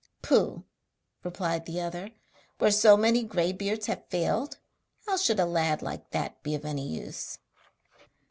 [0.23, 0.63] 'Pooh!'
[1.23, 2.09] replied the other,
[2.57, 4.57] 'where so many grey beards have failed,
[5.05, 7.37] how should a lad like that be of any use?'